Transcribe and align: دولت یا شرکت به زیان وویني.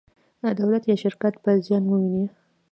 دولت 0.59 0.83
یا 0.89 0.95
شرکت 1.03 1.33
به 1.43 1.51
زیان 1.65 1.83
وویني. 1.87 2.25